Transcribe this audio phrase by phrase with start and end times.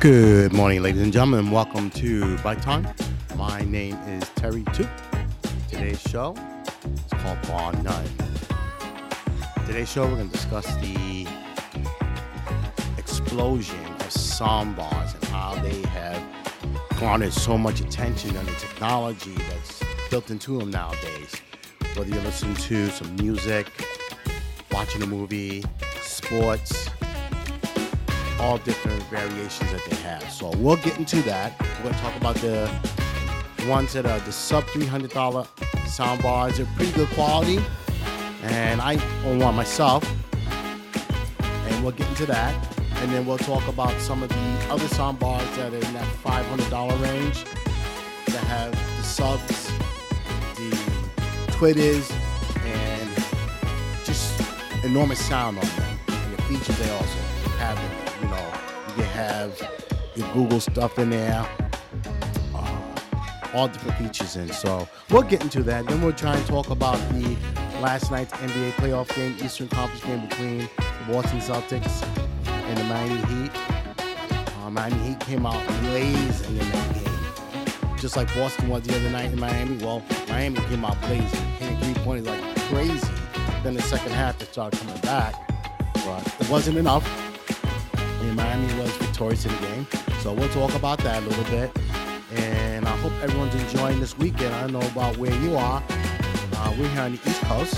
[0.00, 1.50] Good morning, ladies and gentlemen.
[1.50, 2.88] Welcome to Bike Time.
[3.36, 4.88] My name is Terry Two.
[5.68, 6.34] Today's show
[6.86, 8.08] is called Bar None.
[9.66, 11.26] Today's show, we're going to discuss the
[12.96, 16.22] explosion of sound bars and how they have
[16.98, 21.34] garnered so much attention and the technology that's built into them nowadays.
[21.94, 23.70] Whether you're listening to some music,
[24.72, 25.62] watching a movie,
[26.00, 26.88] sports,
[28.40, 30.30] all different variations that they have.
[30.30, 31.60] So we'll get into that.
[31.84, 32.70] We're to talk about the
[33.68, 35.46] ones that are the sub $300
[35.86, 36.56] sound bars.
[36.56, 37.60] They're pretty good quality.
[38.42, 38.94] And I
[39.26, 40.02] own one myself.
[41.42, 42.54] And we'll get into that.
[42.96, 46.08] And then we'll talk about some of the other sound bars that are in that
[46.24, 47.44] $500 range
[48.26, 49.70] that have the subs,
[50.56, 52.10] the twitters,
[52.64, 53.10] and
[54.04, 54.42] just
[54.84, 55.98] enormous sound on them.
[56.08, 57.18] And the features they also
[57.58, 58.09] have them.
[59.20, 59.70] Have
[60.14, 61.46] your Google stuff in there,
[62.54, 62.98] uh,
[63.54, 64.48] all different features in.
[64.48, 65.86] So we'll get into that.
[65.86, 67.36] Then we'll try and talk about the
[67.80, 72.02] last night's NBA playoff game, Eastern Conference game between the Boston Celtics
[72.46, 73.50] and the Miami Heat.
[74.62, 79.10] Uh, Miami Heat came out blazing in that game, just like Boston was the other
[79.10, 79.76] night in Miami.
[79.84, 83.08] Well, Miami came out blazing, hitting three pointers like crazy.
[83.62, 85.34] Then the second half, they started coming back,
[86.06, 87.06] but it wasn't enough.
[88.22, 89.86] And Miami was in the game.
[90.20, 91.70] So we'll talk about that a little bit.
[92.32, 94.54] And I hope everyone's enjoying this weekend.
[94.54, 95.82] I don't know about where you are.
[96.54, 97.74] Uh, we're here on the East Coast.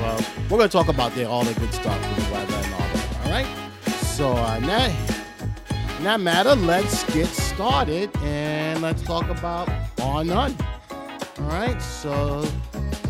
[0.00, 2.74] Well, we're going to talk about there all the good stuff with the weather and
[2.74, 3.18] all that.
[3.24, 3.46] All right.
[4.02, 10.56] So uh, that, in that matter, let's get started and let's talk about Bar None.
[11.38, 11.80] All right.
[11.80, 12.44] So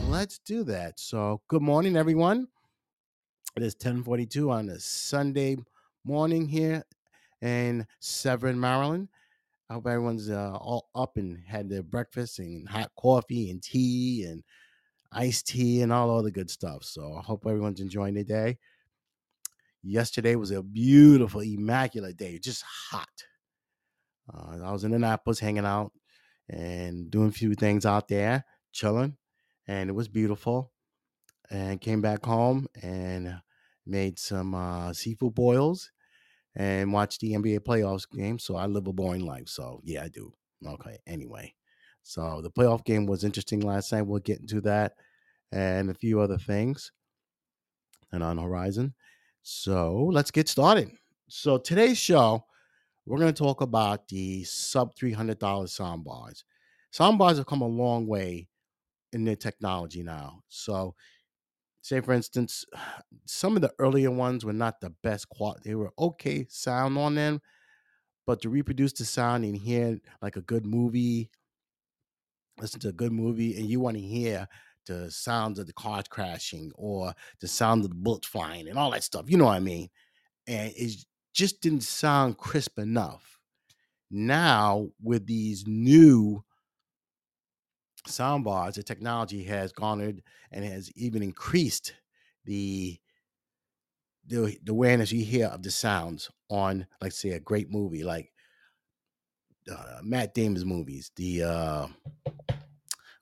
[0.08, 1.00] let's do that.
[1.00, 2.46] So good morning, everyone.
[3.56, 5.56] It is 1042 on a Sunday
[6.04, 6.84] morning here
[7.42, 9.08] in Severn, Maryland.
[9.68, 14.24] I hope everyone's uh, all up and had their breakfast and hot coffee and tea
[14.24, 14.42] and
[15.12, 16.84] iced tea and all, all the good stuff.
[16.84, 18.58] So I hope everyone's enjoying the day.
[19.82, 23.08] Yesterday was a beautiful, immaculate day, just hot.
[24.32, 25.92] Uh, I was in Annapolis hanging out
[26.48, 29.16] and doing a few things out there, chilling,
[29.66, 30.72] and it was beautiful.
[31.50, 33.40] And came back home and
[33.86, 35.90] made some uh, seafood boils
[36.56, 38.38] and watch the NBA playoffs game.
[38.38, 39.48] So I live a boring life.
[39.48, 40.32] So yeah, I do.
[40.66, 40.98] Okay.
[41.06, 41.54] Anyway,
[42.02, 44.02] so the playoff game was interesting last night.
[44.02, 44.94] We'll get into that
[45.52, 46.92] and a few other things
[48.12, 48.94] and on horizon.
[49.42, 50.90] So let's get started.
[51.28, 52.44] So today's show,
[53.06, 56.42] we're going to talk about the sub $300 soundbars.
[56.92, 58.48] Soundbars have come a long way
[59.12, 60.42] in their technology now.
[60.48, 60.94] So
[61.82, 62.64] say for instance
[63.26, 67.14] some of the earlier ones were not the best quality they were okay sound on
[67.14, 67.40] them
[68.26, 71.30] but to reproduce the sound and hear like a good movie
[72.58, 74.46] listen to a good movie and you want to hear
[74.86, 78.90] the sounds of the cars crashing or the sound of the bullets flying and all
[78.90, 79.88] that stuff you know what i mean?
[80.46, 80.92] And it
[81.34, 83.38] just didn't sound crisp enough.
[84.10, 86.44] Now with these new
[88.06, 91.94] soundbars, the technology has garnered and has even increased
[92.44, 92.98] the
[94.26, 98.32] the, the awareness you hear of the sounds on, like say, a great movie like
[99.70, 101.10] uh, Matt Damon's movies.
[101.16, 101.86] The uh,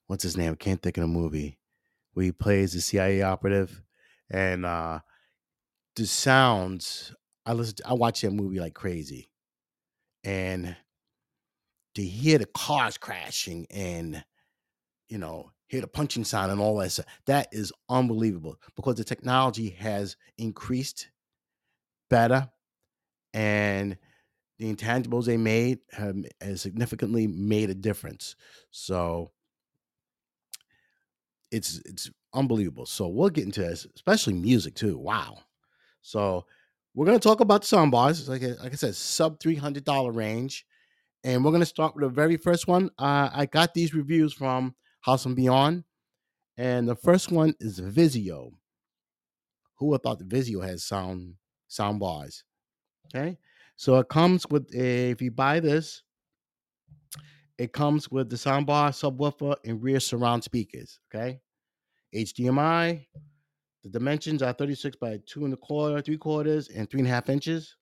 [0.07, 0.53] what's his name?
[0.53, 1.59] I can't think of the movie
[2.13, 3.83] where he plays the CIA operative,
[4.31, 5.01] and uh,
[5.97, 7.15] the sounds.
[7.47, 7.77] I listen.
[7.77, 9.31] To, I watch that movie like crazy,
[10.25, 10.77] and
[11.95, 14.25] to hear the cars crashing and
[15.09, 17.07] you know, hear the punching sound and all that stuff.
[17.27, 21.09] That is unbelievable because the technology has increased
[22.11, 22.49] better
[23.35, 23.97] and
[24.59, 28.35] the intangibles they made have, has significantly made a difference.
[28.71, 29.31] So
[31.51, 32.87] it's it's unbelievable.
[32.87, 34.99] So we'll get into this, especially music too.
[34.99, 35.39] Wow.
[36.03, 36.47] So
[36.95, 39.85] we're gonna talk about the sound bars, like I, like I said, sub three hundred
[39.85, 40.67] dollar range,
[41.23, 42.91] and we're gonna start with the very first one.
[42.99, 45.85] Uh, I got these reviews from House and Beyond.
[46.57, 48.51] And the first one is Vizio.
[49.77, 51.35] Who would have thought Vizio has sound
[51.69, 52.45] sound bars?
[53.07, 53.39] Okay.
[53.77, 56.03] So it comes with a, if you buy this,
[57.59, 60.99] it comes with the soundbar, subwoofer, and rear surround speakers.
[61.15, 61.41] Okay.
[62.15, 63.07] HDMI.
[63.85, 67.13] The dimensions are 36 by two and a quarter, three quarters, and three and a
[67.13, 67.77] half inches.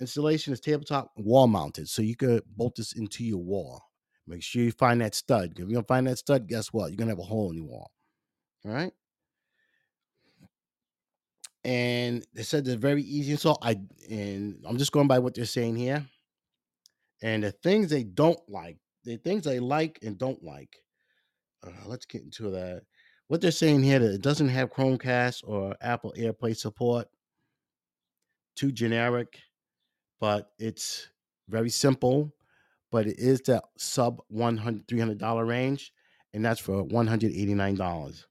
[0.00, 1.88] Installation is tabletop wall mounted.
[1.88, 3.82] So you could bolt this into your wall.
[4.30, 5.54] Make sure you find that stud.
[5.58, 6.90] If you don't find that stud, guess what?
[6.90, 7.92] You're gonna have a hole in your wall.
[8.66, 8.92] All right.
[11.64, 13.36] And they said they're very easy.
[13.36, 13.78] So I
[14.10, 16.06] and I'm just going by what they're saying here.
[17.22, 20.76] and the things they don't like, the things they like and don't like.
[21.66, 22.82] Uh, let's get into that.
[23.28, 27.08] What they're saying here that it doesn't have Chromecast or Apple AirPlay support.
[28.56, 29.38] Too generic,
[30.20, 31.08] but it's
[31.48, 32.32] very simple.
[32.90, 35.92] But it is the sub 100 $300 range,
[36.32, 38.24] and that's for $189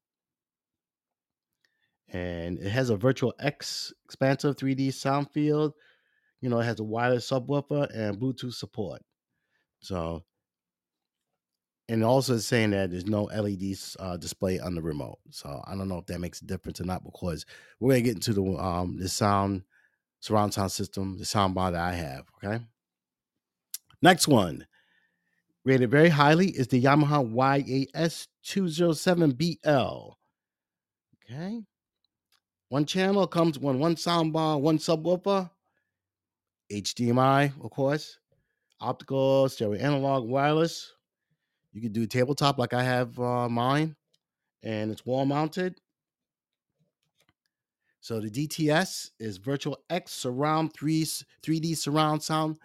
[2.11, 5.73] and it has a virtual X expansive 3D sound field.
[6.41, 9.01] You know, it has a wireless subwoofer and Bluetooth support.
[9.81, 10.23] So,
[11.87, 15.19] and also saying that there's no LED uh, display on the remote.
[15.31, 17.45] So I don't know if that makes a difference or not because
[17.79, 19.63] we're gonna get into the um the sound
[20.19, 22.25] surround sound system, the sound bar that I have.
[22.43, 22.63] Okay.
[24.01, 24.65] Next one,
[25.65, 27.23] rated very highly, is the Yamaha
[27.93, 30.13] YAS 207BL.
[31.23, 31.61] Okay.
[32.69, 35.49] One channel comes with one soundbar, one subwoofer,
[36.71, 38.19] HDMI, of course,
[38.79, 40.93] optical, stereo analog, wireless.
[41.73, 43.95] You can do tabletop like I have uh, mine,
[44.63, 45.79] and it's wall mounted.
[48.01, 52.57] So the DTS is Virtual X Surround 3 3D surround sound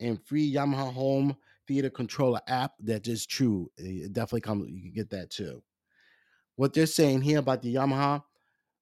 [0.00, 1.36] and free Yamaha Home
[1.66, 2.72] Theater Controller app.
[2.80, 3.70] That is true.
[3.76, 4.68] It definitely comes.
[4.68, 5.62] You can get that too.
[6.56, 8.22] What they're saying here about the Yamaha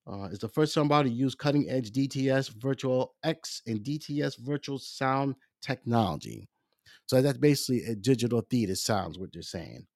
[0.07, 4.79] uh, is the first soundbar to use cutting edge DTS Virtual X and DTS Virtual
[4.79, 6.49] Sound technology.
[7.07, 9.87] So that's basically a digital theater sounds, what they're saying.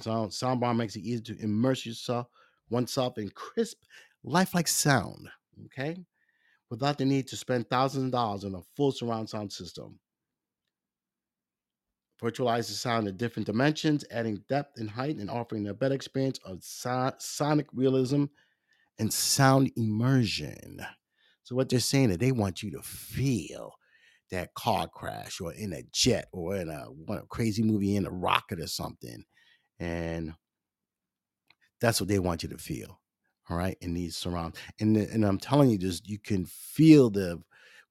[0.00, 2.26] So soundbar makes it easy to immerse yourself
[2.70, 3.78] oneself in crisp,
[4.24, 5.28] lifelike sound.
[5.66, 6.04] Okay.
[6.70, 10.00] Without the need to spend thousands of dollars on a full surround sound system.
[12.20, 16.38] Virtualize the sound in different dimensions, adding depth and height and offering a better experience
[16.44, 18.24] of so- sonic realism
[18.98, 20.80] and sound immersion.
[21.44, 23.74] So what they're saying is they want you to feel
[24.30, 28.10] that car crash or in a jet or in a, a crazy movie in a
[28.10, 29.24] rocket or something.
[29.78, 30.34] And
[31.80, 33.00] that's what they want you to feel.
[33.48, 33.76] All right.
[33.80, 34.58] In these surrounds.
[34.80, 37.42] And, and I'm telling you, just you can feel the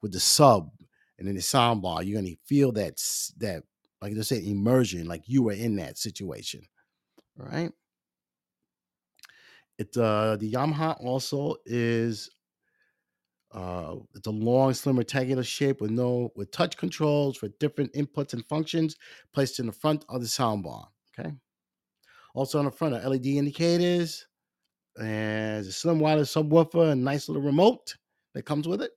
[0.02, 0.70] with the sub
[1.18, 3.02] and then the sound bar, you're gonna feel that
[3.38, 3.64] that
[4.02, 6.62] like I said, immersion, like you were in that situation.
[7.40, 7.72] All right.
[9.78, 12.30] It uh the Yamaha also is
[13.52, 18.34] uh it's a long, slim, rectangular shape with no with touch controls for different inputs
[18.34, 18.96] and functions
[19.34, 20.86] placed in the front of the soundbar.
[21.18, 21.32] Okay.
[22.34, 24.28] Also on the front are LED indicators
[25.00, 27.96] and a slim wireless subwoofer and nice little remote
[28.34, 28.92] that comes with it.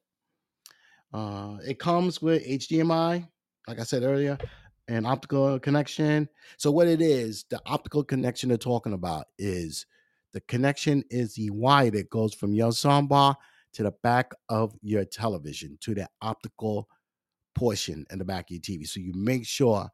[1.12, 3.26] Uh, it comes with HDMI,
[3.66, 4.38] like I said earlier,
[4.88, 6.28] and optical connection.
[6.56, 9.86] So what it is, the optical connection they're talking about is
[10.32, 13.34] the connection is the wire that goes from your soundbar
[13.74, 16.88] to the back of your television to the optical
[17.54, 18.86] portion in the back of your TV.
[18.86, 19.88] So you make sure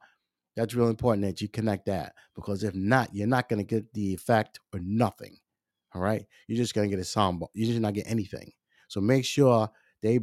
[0.55, 3.93] that's really important that you connect that because if not, you're not going to get
[3.93, 5.37] the effect or nothing.
[5.95, 7.47] All right, you're just to get a soundbar.
[7.53, 8.51] You're just not get anything.
[8.89, 9.69] So make sure
[10.01, 10.19] they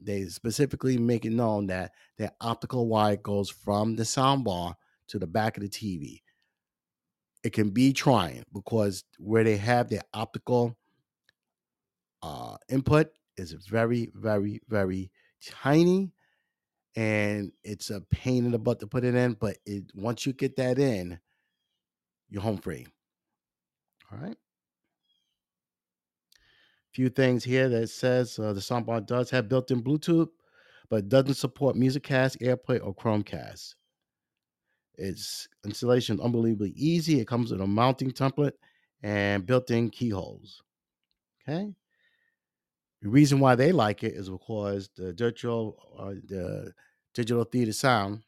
[0.00, 4.74] they specifically make it known that the optical wire goes from the soundbar
[5.08, 6.22] to the back of the TV.
[7.42, 10.76] It can be trying because where they have their optical
[12.22, 15.10] uh, input is very, very, very
[15.44, 16.12] tiny,
[16.94, 19.32] and it's a pain in the butt to put it in.
[19.32, 21.18] But it once you get that in,
[22.28, 22.86] you're home free.
[24.12, 24.36] All right
[26.96, 30.30] few things here that says uh, the soundbar does have built-in Bluetooth,
[30.88, 33.74] but doesn't support MusicCast, AirPlay, or Chromecast.
[34.94, 37.20] Its installation is unbelievably easy.
[37.20, 38.54] It comes with a mounting template
[39.02, 40.62] and built-in keyholes.
[41.46, 41.74] Okay.
[43.02, 46.72] The reason why they like it is because the digital, uh, the
[47.12, 48.22] digital theater sound,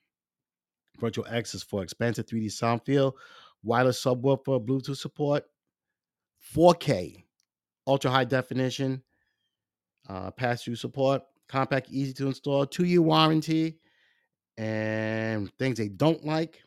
[1.01, 3.15] Virtual X for expansive 3D sound field,
[3.63, 5.47] wireless subwoofer, Bluetooth support,
[6.55, 7.25] 4K
[7.89, 9.03] ultra high definition,
[10.09, 13.81] uh, pass through support, compact, easy to install, two year warranty,
[14.57, 16.63] and things they don't like.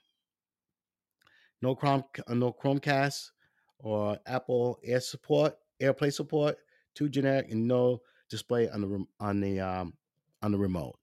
[1.62, 3.32] No Chrome, uh, no Chromecast
[3.80, 6.58] or Apple Air support, AirPlay support,
[6.96, 9.94] too generic, and no display on the on the um,
[10.42, 10.98] on the remote.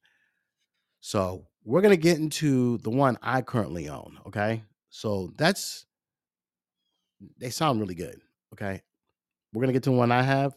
[1.00, 4.18] So we're gonna get into the one I currently own.
[4.26, 5.86] Okay, so that's
[7.38, 8.20] they sound really good.
[8.52, 8.82] Okay,
[9.52, 10.56] we're gonna get to one I have.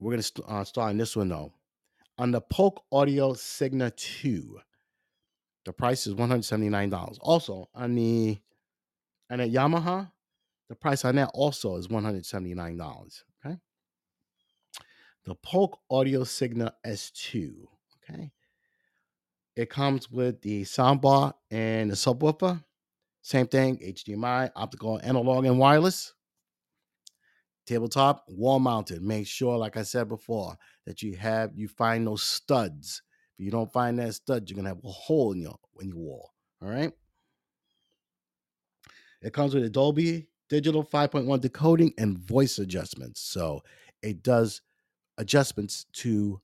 [0.00, 1.52] We're gonna st- uh, start on this one though.
[2.18, 4.60] On the Polk Audio Signa 2,
[5.64, 7.18] the price is $179.
[7.20, 8.38] Also on the
[9.30, 10.10] and at Yamaha,
[10.68, 13.22] the price on that also is $179.
[13.44, 13.56] Okay.
[15.24, 17.54] The Polk Audio Signa S2.
[18.08, 18.30] Okay.
[19.56, 22.62] It comes with the soundbar and the subwoofer.
[23.22, 26.12] Same thing, HDMI, optical, analog, and wireless.
[27.66, 29.02] Tabletop, wall mounted.
[29.02, 30.56] Make sure, like I said before,
[30.86, 33.02] that you have you find those studs.
[33.38, 35.98] If you don't find that stud, you're gonna have a hole in your in your
[35.98, 36.32] wall.
[36.62, 36.92] All right.
[39.22, 43.22] It comes with a Dolby Digital 5.1 decoding and voice adjustments.
[43.22, 43.62] So
[44.02, 44.60] it does
[45.16, 46.40] adjustments to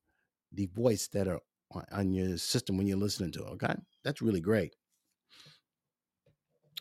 [0.52, 1.40] the voice that are
[1.72, 3.50] on, on your system when you're listening to it.
[3.50, 3.74] Okay.
[4.02, 4.74] That's really great.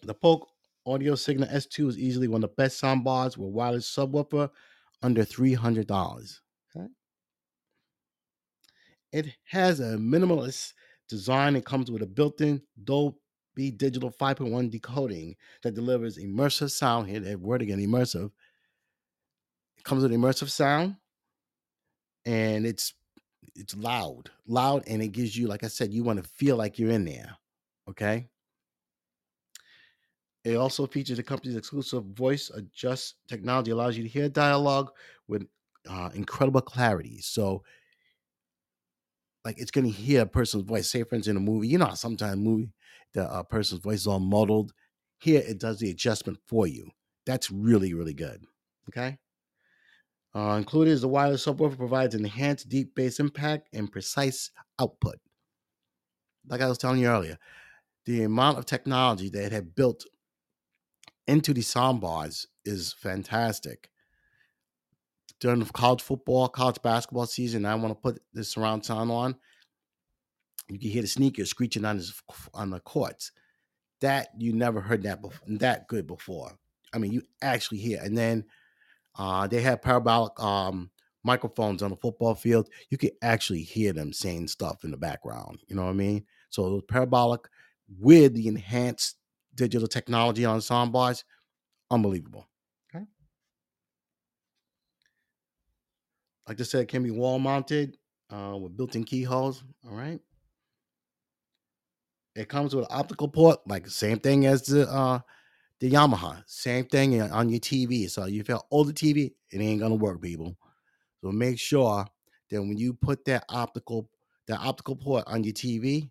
[0.04, 0.48] The Polk
[0.90, 4.50] Audio Signa S2 is easily one of the best soundbars with wireless subwoofer
[5.04, 6.40] under $300.
[6.76, 6.88] Okay.
[9.12, 10.74] It has a minimalist
[11.08, 11.56] design.
[11.56, 17.08] It comes with a built-in Dolby Digital 5.1 decoding that delivers immersive sound.
[17.08, 18.32] Here, that word again, immersive.
[19.78, 20.96] It comes with immersive sound,
[22.26, 22.94] and it's
[23.56, 26.80] it's loud, loud, and it gives you, like I said, you want to feel like
[26.80, 27.38] you're in there.
[27.90, 28.28] Okay.
[30.44, 34.92] It also features the company's exclusive voice adjust technology, allows you to hear dialogue
[35.28, 35.46] with
[35.90, 37.20] uh, incredible clarity.
[37.20, 37.64] So,
[39.44, 40.90] like, it's going to hear a person's voice.
[40.90, 42.72] Say, for instance, in a movie, you know, sometimes a movie
[43.14, 44.74] the uh, person's voice is all muddled.
[45.20, 46.90] Here, it does the adjustment for you.
[47.26, 48.44] That's really, really good.
[48.90, 49.18] Okay.
[50.36, 55.16] Uh, included is the wireless subwoofer provides enhanced deep bass impact and precise output.
[56.48, 57.38] Like I was telling you earlier,
[58.06, 60.06] the amount of technology that it had built
[61.28, 63.90] into the soundbars is fantastic.
[65.40, 69.36] During the college football, college basketball season, I want to put this surround sound on.
[70.68, 72.22] You can hear the sneakers screeching on his,
[72.54, 73.32] on the courts.
[74.02, 76.52] That you never heard that before, that good before.
[76.94, 78.00] I mean, you actually hear.
[78.02, 78.46] And then
[79.18, 80.90] uh, they have parabolic um,
[81.24, 82.70] microphones on the football field.
[82.90, 85.60] You can actually hear them saying stuff in the background.
[85.68, 86.26] You know what I mean?
[86.50, 87.42] So parabolic
[88.00, 89.18] with the enhanced
[89.60, 91.24] digital technology on soundbars,
[91.92, 92.48] unbelievable.
[92.96, 93.06] Okay.
[96.48, 97.98] Like I said, it can be wall mounted
[98.30, 99.64] uh, with built-in keyholes.
[99.86, 100.20] All right.
[102.36, 105.20] It comes with an optical port, like the same thing as the uh,
[105.80, 106.44] the Yamaha.
[106.46, 108.10] Same thing on your TV.
[108.10, 110.56] So if you feel older TV, it ain't gonna work, people.
[111.22, 112.06] So make sure
[112.50, 114.10] that when you put that optical
[114.48, 116.10] that optical port on your TV,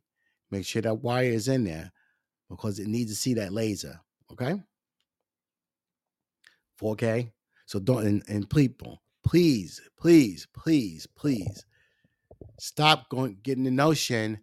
[0.50, 1.90] make sure that wire is in there
[2.48, 4.00] because it needs to see that laser.
[4.32, 4.60] Okay.
[6.80, 7.32] 4K.
[7.66, 11.66] So don't and, and people, please, please, please, please
[12.58, 14.40] stop going getting the notion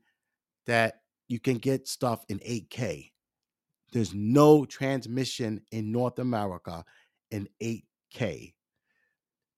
[0.67, 3.11] that you can get stuff in 8K.
[3.91, 6.83] There's no transmission in North America
[7.31, 8.53] in 8K.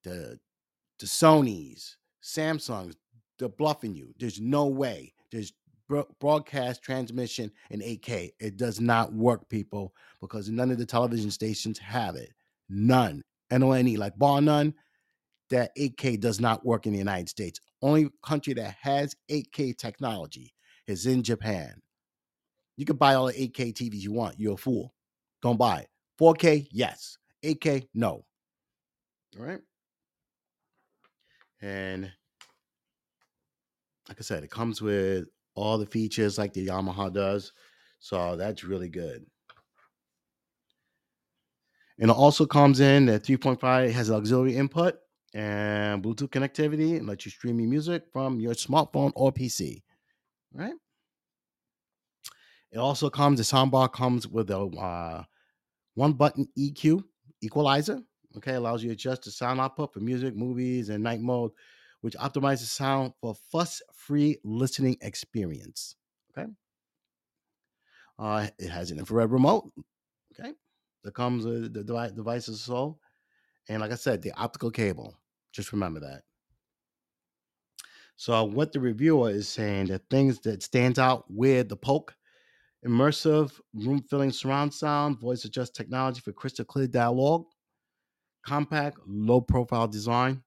[0.04, 0.40] The
[1.00, 2.96] the Sony's, Samsungs,
[3.38, 4.14] they're bluffing you.
[4.18, 5.14] There's no way.
[5.32, 5.54] There's
[5.88, 8.32] broadcast transmission in 8K.
[8.40, 12.34] It does not work, people, because none of the television stations have it.
[12.70, 13.24] None.
[13.50, 14.74] N-O-N-E, like bar none,
[15.50, 17.60] that 8K does not work in the United States.
[17.82, 20.54] Only country that has 8K technology
[20.88, 21.82] is in Japan.
[22.76, 24.40] You can buy all the 8K TVs you want.
[24.40, 24.94] You're a fool.
[25.42, 25.90] Don't buy it.
[26.20, 27.18] 4K, yes.
[27.44, 28.26] 8K, no.
[29.40, 29.62] All right.
[31.62, 32.12] And
[34.08, 35.28] like I said, it comes with
[35.58, 37.52] all the features like the Yamaha does.
[38.00, 39.26] So that's really good.
[42.00, 44.96] And it also comes in at 3.5, has auxiliary input
[45.34, 49.82] and Bluetooth connectivity and lets you stream your music from your smartphone or PC.
[50.54, 50.76] Right.
[52.72, 55.24] It also comes, the soundbar comes with a uh,
[55.96, 57.04] one button EQ
[57.42, 58.00] equalizer.
[58.36, 61.52] Okay, allows you to adjust the sound output for music, movies, and night mode,
[62.02, 65.96] which optimizes sound for fuss-free listening experience.
[66.38, 66.50] Okay.
[68.20, 69.72] Uh, it has an infrared remote.
[70.34, 70.54] Okay.
[71.04, 73.00] That comes with the device, device well.
[73.70, 75.16] And like I said, the optical cable.
[75.52, 76.24] Just remember that.
[78.16, 82.16] So what the reviewer is saying, the things that stands out with the Polk
[82.86, 87.46] immersive room filling surround sound, voice adjust technology for crystal clear dialogue,
[88.44, 90.44] compact, low profile design,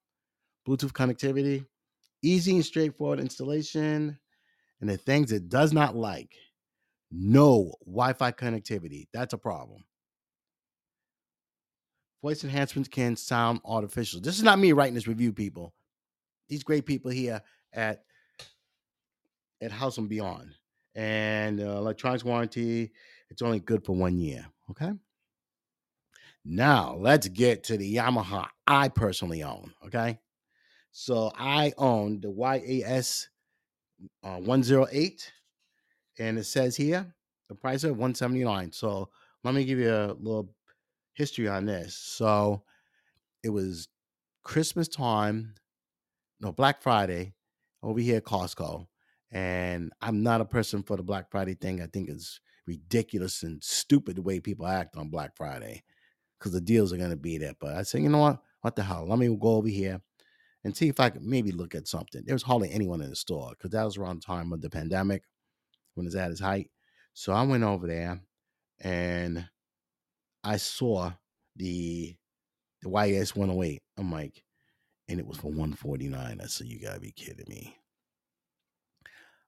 [0.70, 1.66] Bluetooth connectivity,
[2.22, 4.16] easy and straightforward installation,
[4.80, 6.36] and the things it does not like
[7.10, 9.08] no Wi Fi connectivity.
[9.12, 9.84] That's a problem.
[12.22, 14.20] Voice enhancements can sound artificial.
[14.20, 15.74] This is not me writing this review, people.
[16.48, 18.04] These great people here at
[19.60, 20.54] at House and Beyond
[20.94, 22.90] and uh, electronics warranty
[23.28, 24.90] it's only good for one year okay
[26.44, 30.18] now let's get to the yamaha i personally own okay
[30.90, 33.28] so i own the yas
[34.24, 35.32] uh, 108
[36.18, 37.14] and it says here
[37.48, 39.08] the price of 179 so
[39.42, 40.50] let me give you a little
[41.14, 41.96] history on this.
[41.96, 42.62] So
[43.42, 43.88] it was
[44.42, 45.54] christmas time
[46.40, 47.34] no black friday
[47.82, 48.86] over here at costco
[49.30, 51.82] and i'm not a person for the black friday thing.
[51.82, 55.82] I think it's ridiculous and stupid the way people act on black friday
[56.38, 57.54] because the deals are going to be there.
[57.60, 58.42] But i said you know what?
[58.62, 59.06] What the hell?
[59.08, 60.00] Let me go over here
[60.64, 63.16] and see if i could maybe look at something there was hardly anyone in the
[63.16, 65.22] store because that was around the time of the pandemic
[65.94, 66.70] when it's at its height.
[67.14, 68.20] So I went over there
[68.80, 69.48] and
[70.42, 71.12] I saw
[71.56, 72.16] the
[72.82, 73.82] the YS 108.
[73.98, 74.42] I'm like,
[75.08, 76.40] and it was for 149.
[76.40, 77.76] I said, you gotta be kidding me.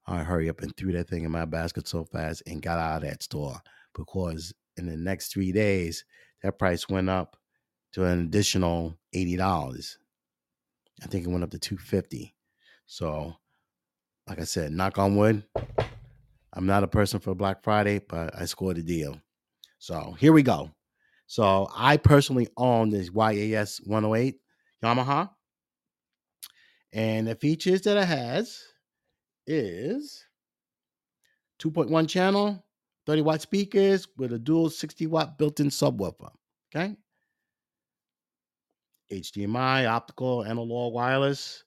[0.07, 3.03] I hurry up and threw that thing in my basket so fast and got out
[3.03, 3.61] of that store
[3.95, 6.05] because in the next three days,
[6.43, 7.37] that price went up
[7.93, 9.97] to an additional $80.
[11.03, 12.35] I think it went up to 250.
[12.87, 13.35] So,
[14.29, 15.45] like I said, knock on wood,
[16.53, 19.21] I'm not a person for Black Friday, but I scored a deal.
[19.79, 20.71] So here we go.
[21.27, 24.37] So I personally own this YAS 108
[24.83, 25.31] Yamaha.
[26.93, 28.61] And the features that it has
[29.47, 30.25] is
[31.59, 32.65] 2.1 channel,
[33.07, 36.31] 30 watt speakers with a dual 60 watt built in subwoofer.
[36.75, 36.97] Okay.
[39.13, 41.65] HDMI, optical, analog, wireless,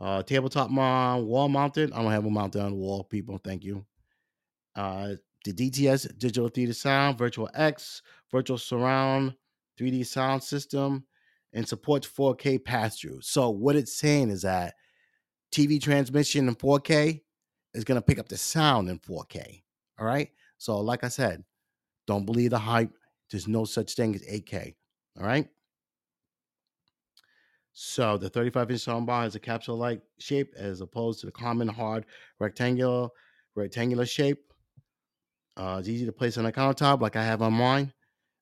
[0.00, 1.92] uh, tabletop mount, wall mounted.
[1.92, 3.38] I don't have a mounted on the wall, people.
[3.42, 3.84] Thank you
[4.76, 5.14] uh,
[5.44, 9.34] the DTS Digital Theater Sound, Virtual X, Virtual Surround,
[9.80, 11.04] 3D sound system,
[11.52, 13.20] and supports 4K pass through.
[13.22, 14.74] So, what it's saying is that
[15.52, 17.22] TV transmission in 4K
[17.74, 19.62] is going to pick up the sound in 4K.
[19.98, 20.28] All right.
[20.58, 21.42] So, like I said,
[22.06, 22.92] don't believe the hype.
[23.30, 24.74] There's no such thing as 8K.
[25.18, 25.48] All right.
[27.78, 31.68] So, the 35 inch soundbar has a capsule like shape as opposed to the common
[31.68, 32.06] hard
[32.38, 33.08] rectangular
[33.54, 34.46] rectangular shape
[35.56, 37.92] uh, it's easy to place on a countertop like I have on mine.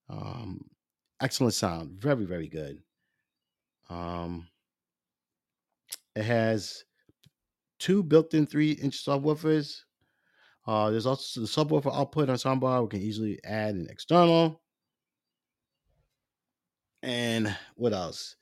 [0.08, 0.60] Um,
[1.20, 2.82] excellent sound, very very good.
[3.88, 4.48] Um,
[6.16, 6.84] it has
[7.78, 9.80] two built-in three-inch subwoofers.
[10.66, 12.82] Uh, there's also the subwoofer output on soundbar.
[12.82, 14.62] We can easily add an external.
[17.02, 18.36] And what else?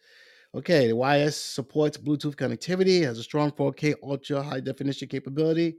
[0.55, 5.77] Okay, the YS supports Bluetooth connectivity, has a strong 4K ultra high definition capability.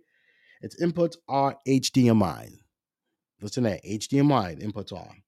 [0.62, 2.49] Its inputs are HDMI.
[3.41, 5.21] Listen to that HDMI inputs on.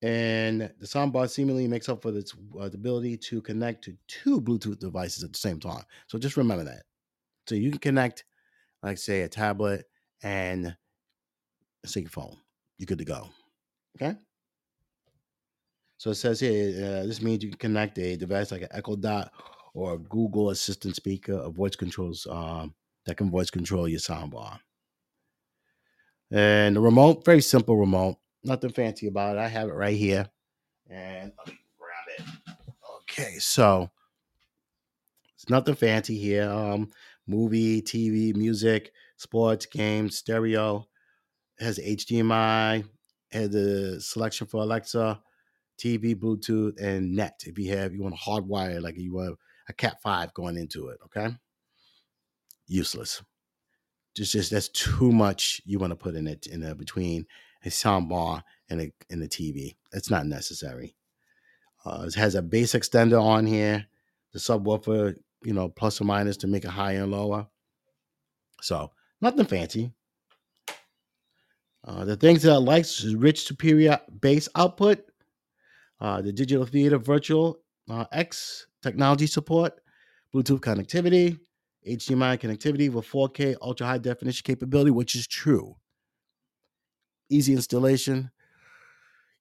[0.00, 4.78] And the soundbar seemingly makes up for its uh, ability to connect to two Bluetooth
[4.78, 5.82] devices at the same time.
[6.06, 6.84] So just remember that.
[7.46, 8.24] So you can connect,
[8.82, 9.86] like say, a tablet
[10.22, 10.76] and
[11.84, 12.36] a your phone.
[12.78, 13.28] You're good to go.
[13.96, 14.16] Okay.
[15.98, 18.94] So it says here, uh, this means you can connect a device like an Echo
[18.94, 19.32] Dot
[19.74, 22.72] or a Google Assistant speaker or voice controls um,
[23.04, 24.60] that can voice control your soundbar.
[26.30, 29.40] And the remote, very simple remote, nothing fancy about it.
[29.40, 30.28] I have it right here.
[30.88, 32.54] And let me grab it.
[33.02, 33.90] Okay, so
[35.34, 36.48] it's nothing fancy here.
[36.48, 36.90] Um,
[37.26, 40.86] movie, TV, music, sports, games, stereo.
[41.58, 42.84] It has HDMI,
[43.32, 45.20] has the selection for Alexa,
[45.78, 47.42] TV, Bluetooth, and net.
[47.46, 49.38] If you have, you want a hardwire, like you want
[49.68, 51.34] a Cat 5 going into it, okay?
[52.66, 53.22] Useless
[54.18, 57.24] just just that's too much you want to put in it in a, between
[57.64, 59.76] a sound bar and a and the TV.
[59.92, 60.96] It's not necessary.
[61.84, 63.86] Uh, it has a bass extender on here,
[64.32, 67.46] the subwoofer, you know, plus or minus to make it higher and lower.
[68.60, 69.92] So nothing fancy.
[71.84, 75.07] Uh, the things that I like is rich superior bass output,
[76.00, 77.58] uh, the digital theater virtual
[77.90, 79.80] uh, X technology support,
[80.34, 81.38] Bluetooth connectivity,
[81.86, 85.76] HDMI connectivity with 4K ultra high definition capability, which is true.
[87.30, 88.30] Easy installation.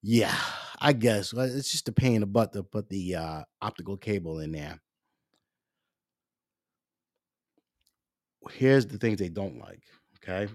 [0.01, 0.35] Yeah,
[0.79, 4.39] I guess it's just a pain in the butt to put the uh, optical cable
[4.39, 4.79] in there.
[8.51, 9.81] Here's the things they don't like.
[10.17, 10.51] Okay,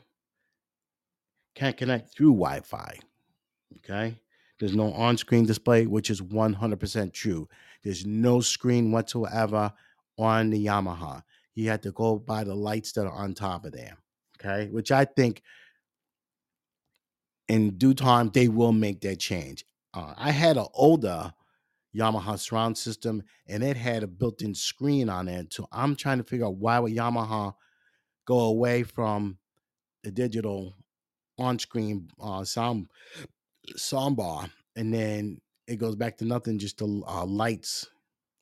[1.55, 2.99] can't connect through Wi-Fi.
[3.79, 4.17] Okay,
[4.63, 7.49] there's no on-screen display, which is 100% true.
[7.83, 9.73] There's no screen whatsoever
[10.17, 11.25] on the Yamaha
[11.57, 13.97] you had to go by the lights that are on top of there.
[14.41, 14.71] Okay.
[14.71, 15.43] Which I think
[17.49, 19.65] in due time they will make that change.
[19.95, 21.35] Uh, I had an older
[21.93, 25.53] Yamaha surround system and it had a built-in screen on it.
[25.53, 27.55] So I'm trying to figure out why would Yamaha
[28.27, 29.39] go away from
[30.05, 30.77] the digital
[31.37, 32.87] on-screen uh, sound
[33.77, 37.89] soundbar, and then it goes back to nothing, just the uh, lights.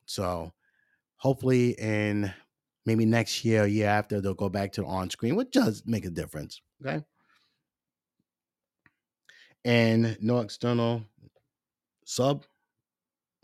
[0.05, 0.51] So
[1.17, 2.33] hopefully in
[2.85, 6.05] Maybe next year, year after, they'll go back to the on screen, which does make
[6.05, 6.61] a difference.
[6.83, 7.03] Okay.
[9.63, 11.03] And no external
[12.05, 12.45] sub.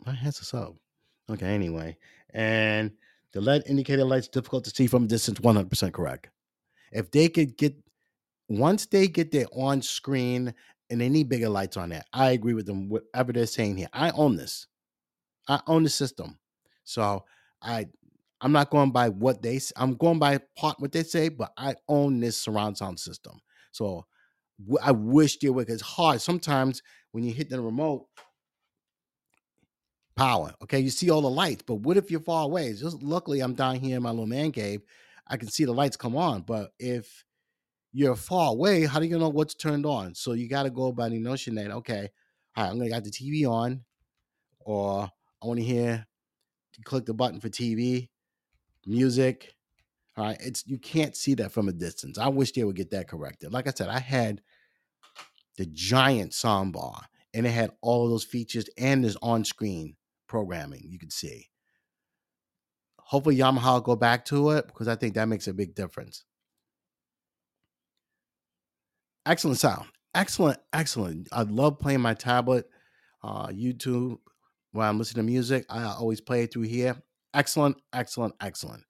[0.04, 0.74] I has a sub.
[1.30, 1.96] Okay, anyway.
[2.34, 2.90] And
[3.32, 6.30] the LED indicator light's difficult to see from a distance, 100% correct.
[6.90, 7.76] If they could get,
[8.48, 10.52] once they get their on screen
[10.90, 13.88] and they need bigger lights on that, I agree with them, whatever they're saying here.
[13.92, 14.66] I own this.
[15.48, 16.38] I own the system.
[16.84, 17.24] So
[17.62, 17.86] I,
[18.40, 19.60] I'm not going by what they.
[19.76, 23.40] I'm going by part what they say, but I own this surround sound system.
[23.72, 24.06] So
[24.82, 25.68] I wish they would.
[25.68, 28.06] It's hard sometimes when you hit the remote
[30.16, 30.52] power.
[30.62, 32.72] Okay, you see all the lights, but what if you're far away?
[32.72, 34.82] Just luckily, I'm down here in my little man cave.
[35.26, 37.24] I can see the lights come on, but if
[37.92, 40.14] you're far away, how do you know what's turned on?
[40.14, 42.10] So you got to go by the notion that okay,
[42.56, 43.84] all right, I'm gonna got the TV on,
[44.60, 45.10] or
[45.42, 46.06] I want to hear.
[46.84, 48.08] Click the button for TV,
[48.86, 49.56] music.
[50.16, 52.18] All right, it's you can't see that from a distance.
[52.18, 53.52] I wish they would get that corrected.
[53.52, 54.42] Like I said, I had
[55.56, 57.02] the giant soundbar,
[57.34, 59.96] and it had all of those features and this on-screen
[60.28, 61.48] programming you can see.
[63.00, 66.24] Hopefully Yamaha will go back to it because I think that makes a big difference.
[69.28, 69.86] Excellent sound.
[70.14, 71.28] Excellent, excellent.
[71.32, 72.66] I love playing my tablet,
[73.22, 74.16] uh, YouTube
[74.72, 75.66] while I'm listening to music.
[75.68, 76.96] I always play it through here.
[77.34, 78.82] Excellent, excellent, excellent.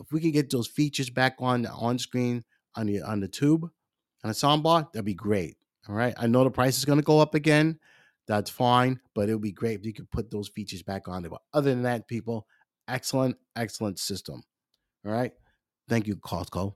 [0.00, 2.44] If we can get those features back on the on screen
[2.76, 3.64] on the on the tube
[4.22, 5.56] on the soundbar, that'd be great.
[5.88, 6.14] All right.
[6.16, 7.80] I know the price is going to go up again.
[8.28, 11.22] That's fine, but it would be great if you could put those features back on
[11.22, 11.30] there.
[11.30, 12.46] But other than that, people,
[12.86, 14.44] excellent, excellent system.
[15.04, 15.32] All right.
[15.88, 16.74] Thank you, Costco.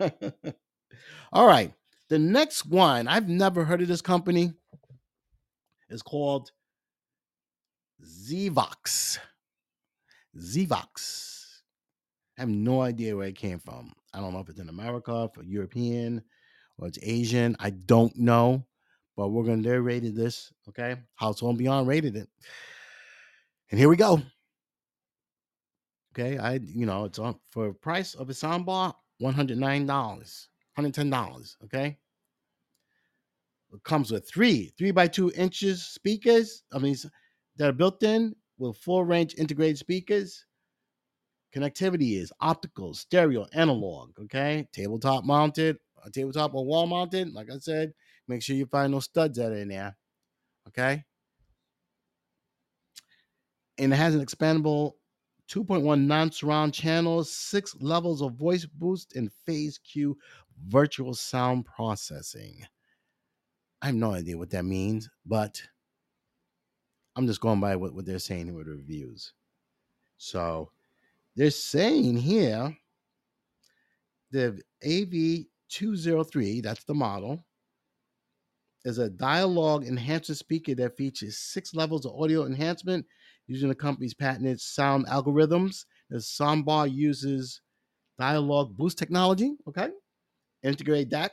[1.32, 1.74] All right.
[2.14, 4.52] The next one, I've never heard of this company.
[5.90, 6.52] Is called
[8.00, 9.18] Zvox.
[10.38, 11.42] Zvox.
[12.38, 13.92] I have no idea where it came from.
[14.12, 16.22] I don't know if it's in America, for European,
[16.78, 17.56] or it's Asian.
[17.58, 18.64] I don't know,
[19.16, 20.52] but we're gonna they rated this.
[20.68, 22.28] Okay, House and Beyond rated it,
[23.72, 24.22] and here we go.
[26.12, 30.48] Okay, I you know it's on for price of a soundbar, one hundred nine dollars,
[30.76, 31.56] hundred ten dollars.
[31.64, 31.98] Okay,
[33.82, 36.62] comes with three three by two inches speakers.
[36.72, 36.96] I mean
[37.56, 40.44] that are built in with full range integrated speakers.
[41.54, 44.10] Connectivity is optical, stereo, analog.
[44.20, 47.32] Okay, tabletop mounted, a tabletop or wall mounted.
[47.32, 47.92] Like I said,
[48.28, 49.96] make sure you find those studs that are in there.
[50.68, 51.04] Okay.
[53.78, 54.92] And it has an expandable
[55.48, 60.14] 2.1 non-surround channels, six levels of voice boost, and PhaseCue
[60.68, 62.64] virtual sound processing.
[63.84, 65.60] I have no idea what that means, but
[67.16, 69.34] I'm just going by what, what they're saying with the reviews.
[70.16, 70.70] So
[71.36, 72.74] they're saying here
[74.30, 77.44] the AV203, that's the model,
[78.86, 83.04] is a dialogue enhancer speaker that features six levels of audio enhancement
[83.48, 85.84] using the company's patented sound algorithms.
[86.08, 87.60] The soundbar uses
[88.18, 89.90] dialogue boost technology, okay?
[90.62, 91.32] Integrate DAC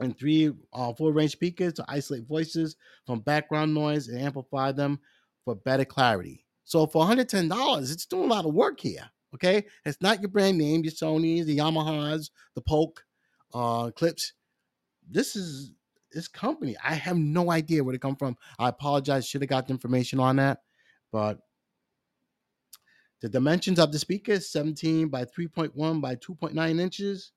[0.00, 4.98] and three uh, full range speakers to isolate voices from background noise and amplify them
[5.44, 6.44] for better clarity.
[6.64, 9.08] So for $110, it's doing a lot of work here.
[9.34, 13.04] Okay, it's not your brand name, your Sony's, the Yamahas, the Polk,
[13.52, 14.32] uh, Klipsch.
[15.08, 15.72] This is
[16.12, 16.74] this company.
[16.82, 18.36] I have no idea where they come from.
[18.58, 19.26] I apologize.
[19.26, 20.60] Should have got the information on that,
[21.12, 21.40] but
[23.20, 27.32] the dimensions of the speaker is 17 by 3.1 by 2.9 inches.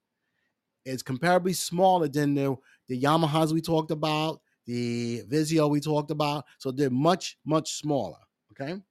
[0.85, 2.55] It's comparably smaller than the,
[2.87, 6.45] the Yamahas we talked about, the Vizio we talked about.
[6.57, 8.17] So they're much, much smaller.
[8.51, 8.81] Okay.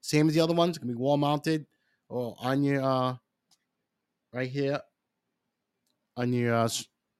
[0.00, 0.78] Same as the other ones.
[0.78, 1.66] Can be wall mounted
[2.08, 3.14] or on your uh
[4.32, 4.80] right here
[6.16, 6.68] on your uh,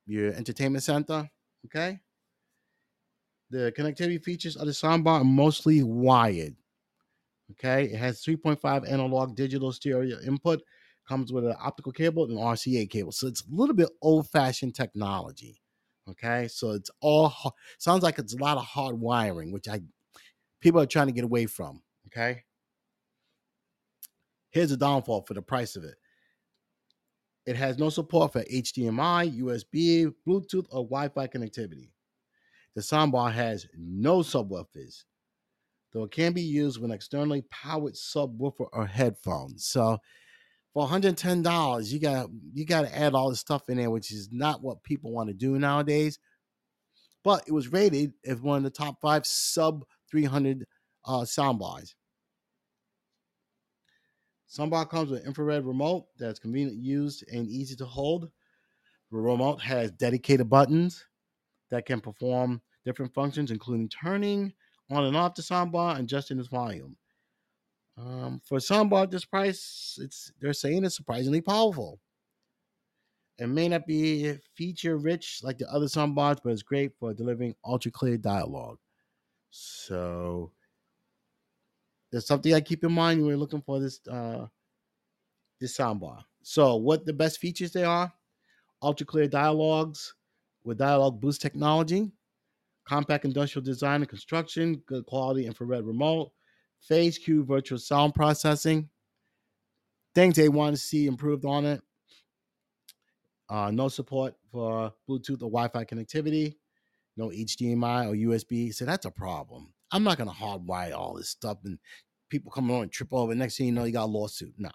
[0.06, 1.28] your entertainment center.
[1.66, 1.98] Okay.
[3.50, 6.56] The connectivity features of the soundbar are mostly wired.
[7.52, 10.62] Okay, it has 3.5 analog digital stereo input,
[11.06, 13.12] comes with an optical cable and RCA cable.
[13.12, 15.60] So it's a little bit old fashioned technology.
[16.08, 17.32] Okay, so it's all
[17.78, 19.80] sounds like it's a lot of hard wiring, which I
[20.60, 21.82] people are trying to get away from.
[22.08, 22.44] Okay,
[24.50, 25.94] here's a downfall for the price of it.
[27.46, 31.90] It has no support for HDMI, USB, Bluetooth, or Wi-Fi connectivity.
[32.74, 35.04] The soundbar has no subwoofers,
[35.92, 39.64] though it can be used with an externally powered subwoofer or headphones.
[39.64, 39.98] So
[40.74, 44.28] for $110, you got you got to add all this stuff in there, which is
[44.32, 46.18] not what people want to do nowadays.
[47.22, 50.66] But it was rated as one of the top five sub 300
[51.06, 51.94] uh, soundbars.
[54.50, 58.30] Soundbar comes with infrared remote that's convenient used and easy to hold.
[59.10, 61.04] The remote has dedicated buttons
[61.70, 64.52] that can perform different functions, including turning
[64.90, 66.96] on and off the soundbar and adjusting its volume.
[67.96, 72.00] Um, for soundbar at this price, it's they're saying it's surprisingly powerful.
[73.38, 77.54] It may not be feature rich like the other soundbars, but it's great for delivering
[77.64, 78.78] ultra clear dialogue.
[79.50, 80.52] So
[82.10, 84.46] there's something I keep in mind when we're looking for this uh,
[85.60, 86.22] this soundbar.
[86.42, 88.12] So what the best features they are?
[88.82, 90.14] Ultra clear dialogues
[90.64, 92.12] with dialogue boost technology,
[92.86, 96.32] compact industrial design and construction, good quality infrared remote,
[96.90, 98.88] PhaseCue virtual sound processing.
[100.14, 101.82] Things they want to see improved on it.
[103.48, 106.56] Uh, no support for Bluetooth or Wi-Fi connectivity.
[107.16, 108.74] No HDMI or USB.
[108.74, 109.72] So that's a problem.
[109.90, 111.78] I'm not going to hardwire all this stuff and
[112.30, 113.34] people come on and trip over.
[113.34, 114.54] Next thing you know, you got a lawsuit.
[114.58, 114.70] No.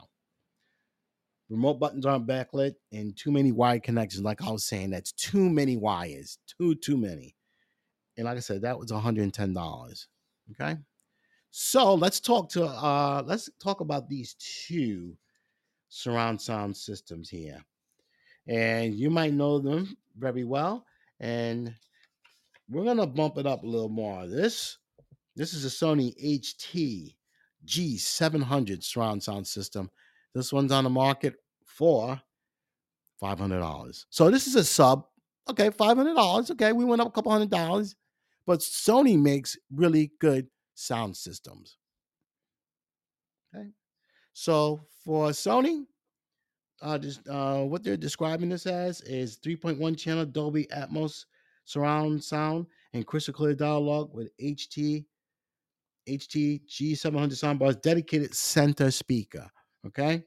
[1.49, 4.23] Remote buttons aren't backlit and too many wire connections.
[4.23, 6.37] Like I was saying, that's too many wires.
[6.57, 7.35] Too, too many.
[8.17, 10.05] And like I said, that was $110.
[10.51, 10.77] Okay.
[11.51, 15.17] So let's talk to uh let's talk about these two
[15.89, 17.59] surround sound systems here.
[18.47, 20.85] And you might know them very well.
[21.19, 21.73] And
[22.69, 24.27] we're gonna bump it up a little more.
[24.27, 24.77] This
[25.35, 27.15] this is a Sony HT
[27.65, 29.89] G700 surround sound system.
[30.33, 31.35] This one's on the market
[31.65, 32.21] for
[33.21, 34.05] $500.
[34.09, 35.05] So this is a sub.
[35.49, 36.51] Okay, $500.
[36.51, 37.95] Okay, we went up a couple hundred dollars.
[38.45, 40.47] But Sony makes really good
[40.79, 41.77] sound systems.
[43.53, 43.67] Okay.
[44.33, 45.85] So for Sony,
[46.81, 51.25] uh, just, uh, what they're describing this as is 3.1 channel Dolby Atmos
[51.65, 55.05] surround sound and crystal clear dialogue with HT
[56.07, 59.47] HT G700 soundbars dedicated center speaker.
[59.85, 60.23] Okay.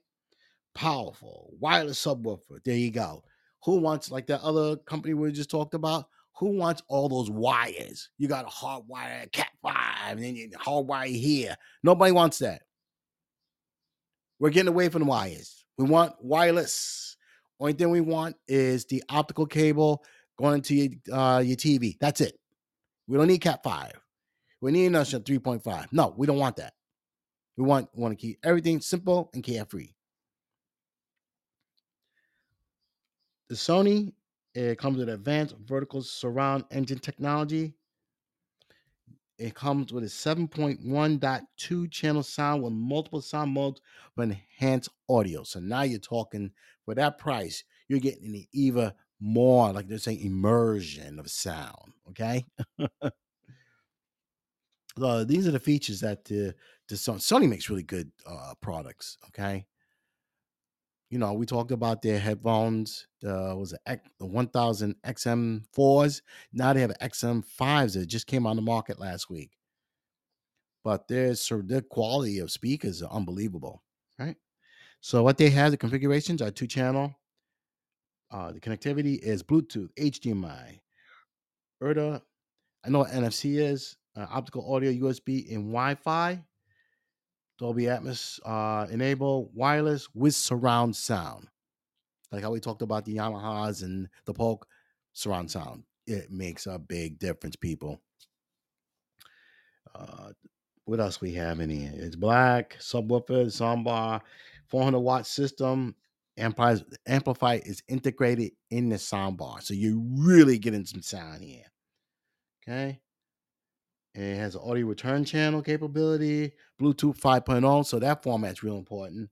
[0.74, 2.62] Powerful wireless subwoofer.
[2.64, 3.24] There you go.
[3.64, 6.06] Who wants like that other company we just talked about?
[6.38, 8.08] Who wants all those wires?
[8.18, 9.74] You got a hard wire, cat five,
[10.10, 11.56] and then hard wire here.
[11.82, 12.62] Nobody wants that.
[14.38, 15.64] We're getting away from wires.
[15.78, 17.16] We want wireless.
[17.60, 20.04] Only thing we want is the optical cable
[20.38, 21.96] going into your, uh, your TV.
[22.00, 22.38] That's it.
[23.06, 23.92] We don't need Cat five.
[24.60, 25.88] We need nothing 3.5.
[25.92, 26.72] No, we don't want that.
[27.56, 29.90] We want want to keep everything simple and carefree.
[33.48, 34.12] The Sony
[34.54, 37.74] it comes with advanced vertical surround engine technology.
[39.42, 43.80] It comes with a 7.1.2 channel sound with multiple sound modes
[44.14, 45.42] for enhanced audio.
[45.42, 46.52] So now you're talking
[46.84, 51.92] for that price, you're getting even more, like they're saying, immersion of sound.
[52.10, 52.44] Okay.
[54.96, 56.54] so these are the features that the,
[56.88, 59.18] the Sony, Sony makes really good uh, products.
[59.26, 59.66] Okay
[61.12, 63.06] you know, we talked about their headphones.
[63.20, 66.22] The was it the 1000 XM4s.
[66.54, 69.50] Now they have XM5s that just came on the market last week.
[70.82, 73.82] But their so their quality of speakers are unbelievable,
[74.18, 74.36] right?
[75.02, 77.14] So what they have, the configurations are two channel.
[78.30, 80.80] Uh, the connectivity is Bluetooth, HDMI,
[81.82, 82.22] ERDA.
[82.86, 86.42] I know what NFC is, uh, optical audio, USB, and Wi-Fi.
[87.58, 91.48] Dolby Atmos uh, enable wireless with surround sound.
[92.30, 94.66] Like how we talked about the Yamahas and the Polk
[95.12, 95.84] surround sound.
[96.06, 98.00] It makes a big difference, people.
[99.94, 100.30] Uh,
[100.84, 101.92] what else we have in here?
[101.94, 104.22] It's black, subwoofer, soundbar,
[104.68, 105.94] 400 watt system.
[106.38, 109.62] Amplifier, amplifier is integrated in the soundbar.
[109.62, 111.64] So you're really getting some sound here.
[112.62, 113.00] Okay.
[114.14, 117.86] It has an audio return channel capability, Bluetooth 5.0.
[117.86, 119.30] So that format's real important.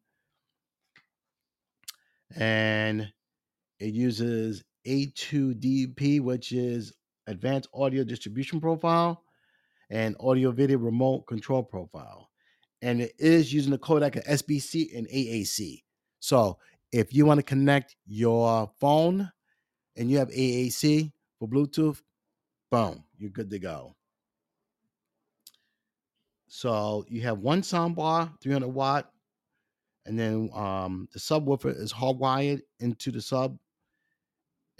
[2.35, 3.13] And
[3.79, 6.95] it uses A2DP, which is
[7.27, 9.23] Advanced Audio Distribution Profile
[9.91, 12.31] and Audio Video Remote Control Profile.
[12.81, 15.83] And it is using the codec of SBC and AAC.
[16.21, 16.59] So
[16.93, 19.31] if you want to connect your phone
[19.97, 22.01] and you have AAC for Bluetooth,
[22.71, 23.95] boom, you're good to go.
[26.53, 29.13] So you have one soundbar, 300 watt,
[30.05, 33.57] and then um, the subwoofer is hardwired into the sub,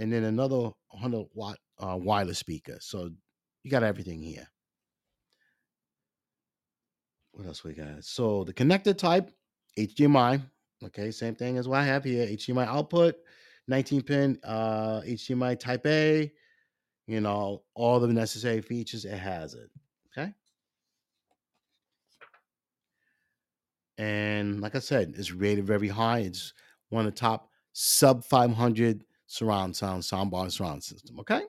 [0.01, 2.77] and then another 100 watt uh, wireless speaker.
[2.81, 3.11] So
[3.63, 4.49] you got everything here.
[7.31, 8.03] What else we got?
[8.03, 9.31] So the connector type,
[9.79, 10.43] HDMI.
[10.87, 12.27] Okay, same thing as what I have here.
[12.27, 13.15] HDMI output,
[13.69, 16.33] 19 pin uh, HDMI Type A.
[17.07, 19.05] You know all the necessary features.
[19.05, 19.71] It has it.
[20.09, 20.35] Okay.
[24.01, 26.21] And like I said, it's rated very high.
[26.21, 26.55] It's
[26.89, 31.21] one of the top sub 500 surround sound soundbar surround system.
[31.21, 31.43] Okay.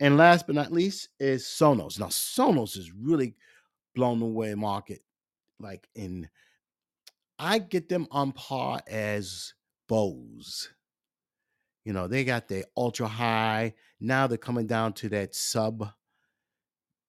[0.00, 2.00] And last but not least is Sonos.
[2.00, 3.36] Now, Sonos is really
[3.94, 5.02] blown away market.
[5.60, 6.28] Like in,
[7.38, 9.54] I get them on par as
[9.88, 10.68] Bose.
[11.84, 13.74] You know, they got the ultra high.
[14.00, 15.88] Now they're coming down to that sub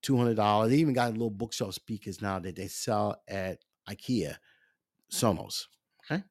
[0.03, 0.69] $200.
[0.69, 4.35] They even got little bookshelf speakers now that they sell at IKEA,
[5.11, 5.65] Sonos.
[6.03, 6.23] Okay.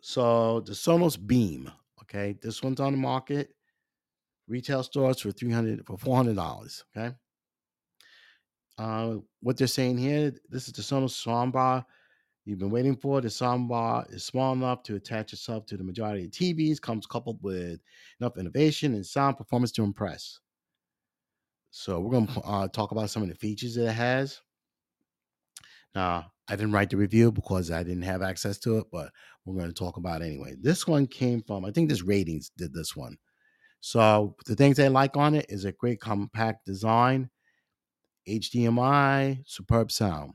[0.00, 1.70] So the Sonos Beam,
[2.02, 3.54] okay, this one's on the market.
[4.48, 6.82] Retail stores for 300 for $400.
[6.96, 7.14] Okay.
[8.78, 11.84] Uh, what they're saying here, this is the Sonos soundbar
[12.44, 13.20] you've been waiting for.
[13.20, 17.38] The soundbar is small enough to attach itself to the majority of TVs, comes coupled
[17.42, 17.80] with
[18.20, 20.40] enough innovation and sound performance to impress.
[21.70, 24.40] So we're going to uh, talk about some of the features that it has.
[25.94, 29.10] Now, I didn't write the review because I didn't have access to it, but
[29.44, 30.54] we're going to talk about anyway.
[30.60, 33.16] This one came from, I think this ratings did this one.
[33.80, 37.30] So the things they like on it is a great compact design,
[38.28, 40.34] HDMI, superb sound.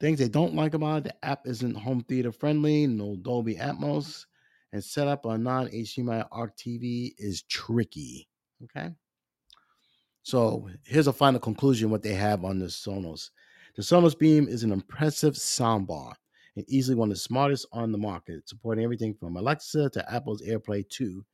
[0.00, 4.24] Things they don't like about it, the app isn't home theater friendly, no Dolby Atmos,
[4.72, 8.28] and setup on non HDMI ARC TV is tricky.
[8.64, 8.90] Okay.
[10.22, 13.30] So here's a final conclusion what they have on the Sonos.
[13.76, 16.12] The Sonos Beam is an impressive soundbar
[16.56, 20.42] and easily one of the smartest on the market, supporting everything from Alexa to Apple's
[20.42, 21.24] AirPlay 2.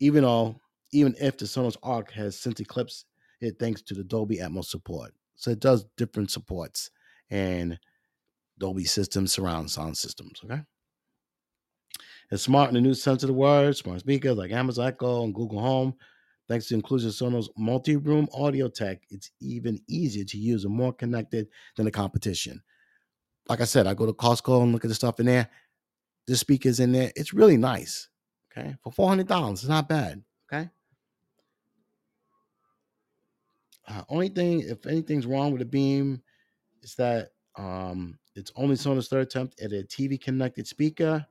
[0.00, 0.56] Even though,
[0.92, 3.06] even if the Sonos Arc has since eclipsed
[3.40, 5.12] it thanks to the Dolby Atmos support.
[5.36, 6.90] So it does different supports
[7.30, 7.78] and
[8.58, 10.40] Dolby systems, surround sound systems.
[10.44, 10.60] Okay.
[12.30, 15.34] It's smart in the new sense of the word, smart speakers like Amazon Echo and
[15.34, 15.94] Google Home
[16.48, 21.48] Thanks to inclusion Sonos multi-room audio tech, it's even easier to use and more connected
[21.76, 22.62] than the competition.
[23.48, 25.48] Like I said, I go to Costco and look at the stuff in there.
[26.26, 28.08] The speakers in there, it's really nice.
[28.56, 30.22] Okay, for four hundred dollars, it's not bad.
[30.52, 30.68] Okay.
[33.86, 36.22] Uh, only thing, if anything's wrong with the Beam,
[36.82, 41.26] is that um, it's only Sonos third attempt at a TV connected speaker,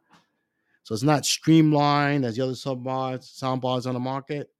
[0.84, 4.53] so it's not streamlined as the other sub bars, sound bars on the market.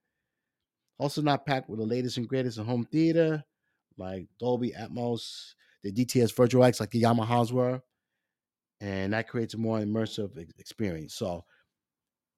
[1.00, 3.44] Also, not packed with the latest and greatest in home theater,
[3.98, 5.54] like Dolby Atmos,
[5.84, 7.82] the DTS Virtual X, like the Yamahas were.
[8.80, 11.16] And that creates a more immersive experience.
[11.16, 11.46] So,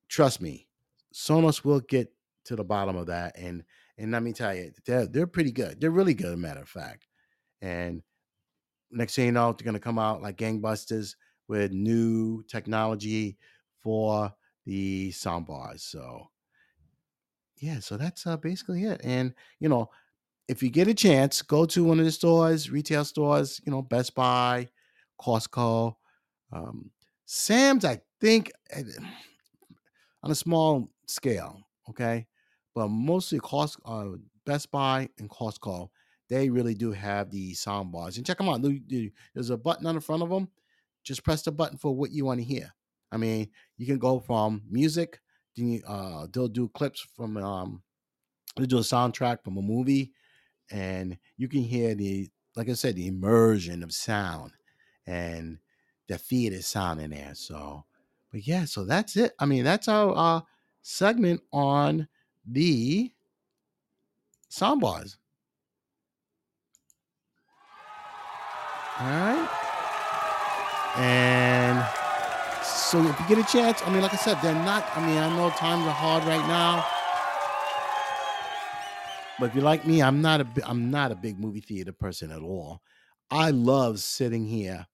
[0.09, 0.67] trust me,
[1.13, 2.13] Sonos will get
[2.45, 3.37] to the bottom of that.
[3.37, 3.63] And
[3.97, 5.79] and let me tell you, they're they're pretty good.
[5.79, 7.07] They're really good, matter of fact.
[7.61, 8.03] And
[8.91, 11.15] next thing you know, they're gonna come out like gangbusters
[11.47, 13.37] with new technology
[13.81, 14.33] for
[14.65, 15.81] the soundbars.
[15.81, 16.27] So
[17.57, 19.01] yeah, so that's uh, basically it.
[19.03, 19.89] And you know,
[20.47, 23.61] if you get a chance, go to one of the stores, retail stores.
[23.65, 24.69] You know, Best Buy,
[25.21, 25.95] Costco,
[26.53, 26.91] um,
[27.25, 27.85] Sam's.
[27.85, 28.83] I think eh,
[30.23, 32.27] on a small scale, okay,
[32.73, 34.09] but mostly cost uh,
[34.45, 35.89] Best Buy and Costco.
[36.27, 38.61] They really do have the sound bars, and check them out.
[39.33, 40.49] There's a button on the front of them.
[41.03, 42.73] Just press the button for what you want to hear.
[43.11, 45.21] I mean, you can go from music
[45.87, 47.81] uh, they'll do clips from um,
[48.55, 50.11] they do a soundtrack from a movie,
[50.71, 54.51] and you can hear the like I said the immersion of sound
[55.05, 55.59] and
[56.07, 57.35] the theater sound in there.
[57.35, 57.85] So,
[58.31, 59.33] but yeah, so that's it.
[59.39, 60.41] I mean, that's our uh,
[60.81, 62.07] segment on
[62.45, 63.11] the
[64.49, 65.17] soundbars.
[68.97, 69.49] All right,
[70.95, 72.04] and
[72.95, 74.85] so if you get a chance, I mean, like I said, they're not.
[74.95, 76.85] I mean, I know times are hard right now,
[79.37, 82.31] but if you're like me, I'm not a I'm not a big movie theater person
[82.31, 82.81] at all.
[83.29, 84.87] I love sitting here,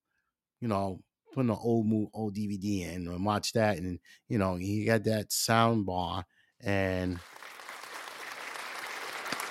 [0.62, 1.04] you know,
[1.36, 5.04] putting an old movie, old DVD in and watch that, and you know, you got
[5.04, 6.26] that sound bar,
[6.60, 7.20] and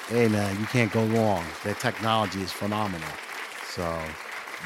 [0.09, 1.45] hey man, you can't go wrong.
[1.63, 3.13] Their technology is phenomenal,
[3.69, 3.85] so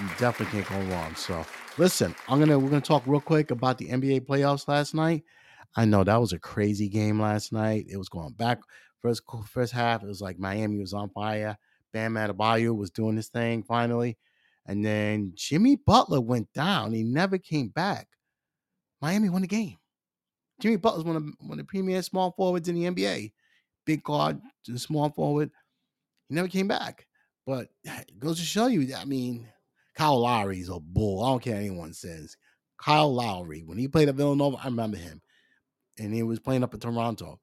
[0.00, 1.14] you definitely can't go wrong.
[1.16, 1.44] So
[1.76, 5.24] Listen, I'm gonna we're gonna talk real quick about the NBA playoffs last night.
[5.74, 7.86] I know that was a crazy game last night.
[7.88, 8.60] It was going back
[9.02, 10.04] first first half.
[10.04, 11.58] It was like Miami was on fire.
[11.92, 14.16] Bam Adebayo was doing his thing finally,
[14.66, 16.92] and then Jimmy Butler went down.
[16.92, 18.06] He never came back.
[19.02, 19.76] Miami won the game.
[20.60, 23.32] Jimmy Butler's one of one of the premier small forwards in the NBA.
[23.84, 24.40] Big guard,
[24.76, 25.50] small forward.
[26.28, 27.08] He never came back.
[27.44, 29.48] But it goes to show you, I mean,
[29.94, 31.22] Kyle Lowry's a bull.
[31.22, 32.36] I don't care anyone says.
[32.78, 35.22] Kyle Lowry, when he played at Villanova, I remember him.
[35.98, 37.40] And he was playing up in Toronto.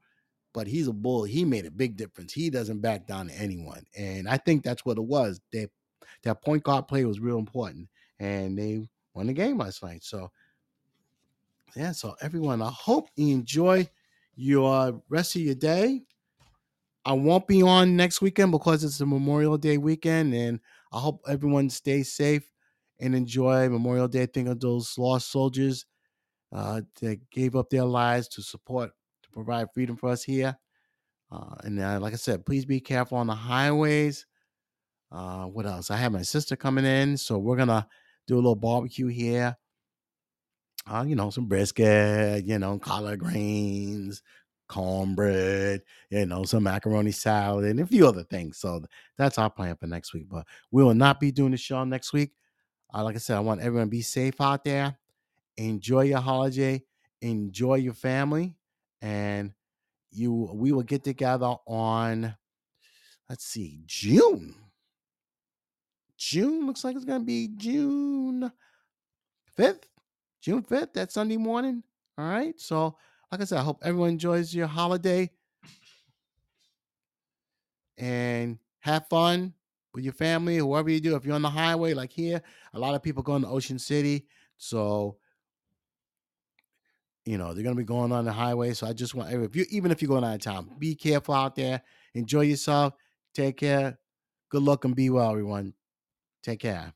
[0.54, 1.24] But he's a bull.
[1.24, 2.34] He made a big difference.
[2.34, 3.84] He doesn't back down to anyone.
[3.98, 5.40] And I think that's what it was.
[5.54, 5.68] They
[6.24, 7.88] that point guard play was real important,
[8.20, 10.04] and they won the game last night.
[10.04, 10.32] So
[11.76, 13.90] yeah, so everyone, I hope you enjoy
[14.36, 16.02] your rest of your day.
[17.06, 20.60] I won't be on next weekend because it's a Memorial Day weekend, and
[20.92, 22.52] I hope everyone stays safe
[23.00, 24.26] and enjoy Memorial Day.
[24.26, 25.86] Think of those lost soldiers
[26.52, 28.92] uh, that gave up their lives to support,
[29.24, 30.58] to provide freedom for us here.
[31.32, 34.26] Uh, and uh, like I said, please be careful on the highways.
[35.12, 35.92] Uh, what else?
[35.92, 37.88] I have my sister coming in, so we're gonna
[38.28, 39.58] do a little barbecue here.
[40.88, 44.24] Uh, you know, some brisket, you know, collard greens,
[44.72, 48.58] cornbread, you know, some macaroni salad, and a few other things.
[48.58, 48.84] So
[49.18, 50.28] that's our plan for next week.
[50.30, 52.32] But we will not be doing the show next week.
[52.94, 54.98] Uh, like I said, I want everyone to be safe out there.
[55.58, 56.84] Enjoy your holiday.
[57.22, 58.56] Enjoy your family,
[59.02, 59.54] and
[60.12, 60.50] you.
[60.54, 62.36] We will get together on.
[63.30, 64.56] Let's see, June.
[66.18, 68.52] June looks like it's gonna be June
[69.56, 69.88] fifth.
[70.42, 71.84] June 5th, that Sunday morning.
[72.18, 72.60] All right.
[72.60, 72.98] So,
[73.32, 75.32] like I said, I hope everyone enjoys your holiday
[77.98, 79.54] and have fun
[79.94, 81.16] with your family, whoever you do.
[81.16, 82.42] If you're on the highway, like here,
[82.74, 84.26] a lot of people going to Ocean City.
[84.58, 85.18] So,
[87.26, 88.74] you know, they're going to be going on the highway.
[88.74, 91.36] So, I just want, if you, even if you're going out of town, be careful
[91.36, 91.82] out there.
[92.14, 92.94] Enjoy yourself.
[93.34, 93.98] Take care.
[94.50, 95.74] Good luck and be well, everyone.
[96.44, 96.94] Take care.